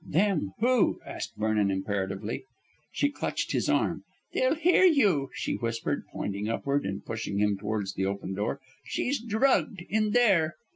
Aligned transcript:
"Them? 0.03 0.53
Who?" 0.61 0.99
asked 1.05 1.35
Vernon 1.37 1.69
imperatively. 1.69 2.45
She 2.91 3.09
clutched 3.11 3.51
his 3.51 3.69
arm. 3.69 4.03
"They'll 4.33 4.55
hear 4.55 4.83
you," 4.83 5.29
she 5.35 5.53
whispered, 5.53 6.07
pointing 6.11 6.49
upward, 6.49 6.87
and 6.87 7.05
pushed 7.05 7.27
him 7.27 7.55
towards 7.55 7.93
the 7.93 8.07
open 8.07 8.33
door. 8.33 8.59
"She's 8.83 9.19
drugged 9.23 9.83
in 9.89 10.09
there." 10.09 10.55